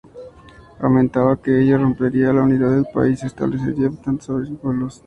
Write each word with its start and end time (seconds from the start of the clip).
Argumentaba 0.79 1.39
que 1.39 1.61
ello 1.61 1.77
rompería 1.77 2.33
la 2.33 2.41
unidad 2.41 2.71
del 2.71 2.87
país 2.91 3.21
y 3.21 3.27
establecería 3.27 3.91
tantas 4.03 4.25
soberanías 4.25 4.59
como 4.59 4.73
pueblos. 4.73 4.99